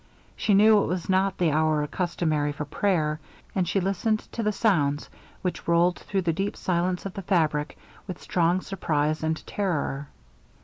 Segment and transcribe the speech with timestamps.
[0.35, 3.19] She knew it was not the hour customary for prayer,
[3.53, 5.07] and she listened to the sounds,
[5.43, 7.77] which rolled through the deep silence of the fabric,
[8.07, 10.07] with strong surprise and terror.